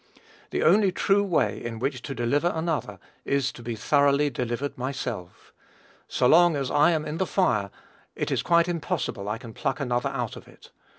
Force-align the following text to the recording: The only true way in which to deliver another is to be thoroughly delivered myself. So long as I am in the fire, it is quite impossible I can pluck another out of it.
The 0.49 0.63
only 0.63 0.91
true 0.91 1.23
way 1.23 1.63
in 1.63 1.77
which 1.77 2.01
to 2.01 2.15
deliver 2.15 2.51
another 2.55 2.97
is 3.23 3.51
to 3.51 3.61
be 3.61 3.75
thoroughly 3.75 4.31
delivered 4.31 4.75
myself. 4.75 5.53
So 6.07 6.25
long 6.25 6.55
as 6.55 6.71
I 6.71 6.89
am 6.89 7.05
in 7.05 7.17
the 7.19 7.27
fire, 7.27 7.69
it 8.15 8.31
is 8.31 8.41
quite 8.41 8.67
impossible 8.67 9.29
I 9.29 9.37
can 9.37 9.53
pluck 9.53 9.79
another 9.79 10.09
out 10.09 10.35
of 10.35 10.47
it. 10.47 10.71